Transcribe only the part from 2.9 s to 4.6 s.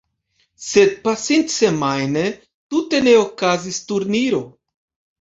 ne okazis turniro.